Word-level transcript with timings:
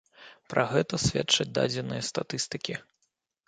Пра 0.53 0.63
гэта 0.71 1.01
сведчаць 1.03 1.47
дадзеныя 1.59 2.09
статыстыкі. 2.11 2.73